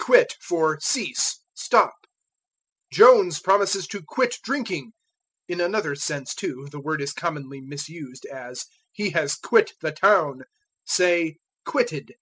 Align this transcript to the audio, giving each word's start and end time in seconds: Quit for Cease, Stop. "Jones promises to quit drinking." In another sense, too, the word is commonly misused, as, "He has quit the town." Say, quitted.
Quit 0.00 0.36
for 0.40 0.80
Cease, 0.80 1.40
Stop. 1.52 2.06
"Jones 2.90 3.40
promises 3.40 3.86
to 3.88 4.02
quit 4.02 4.36
drinking." 4.42 4.92
In 5.48 5.60
another 5.60 5.94
sense, 5.94 6.34
too, 6.34 6.68
the 6.70 6.80
word 6.80 7.02
is 7.02 7.12
commonly 7.12 7.60
misused, 7.60 8.24
as, 8.24 8.64
"He 8.90 9.10
has 9.10 9.34
quit 9.34 9.72
the 9.82 9.92
town." 9.92 10.44
Say, 10.86 11.36
quitted. 11.66 12.14